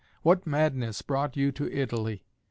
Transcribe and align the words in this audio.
What 0.23 0.47
madness 0.47 1.03
brought 1.03 1.37
you 1.37 1.51
to 1.51 1.71
Italy? 1.71 2.23